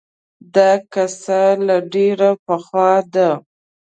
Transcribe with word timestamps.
دا 0.55 0.71
قصه 0.93 1.41
له 1.67 1.75
ډېر 1.93 2.19
پخوا 2.45 2.91
ده 3.13 3.29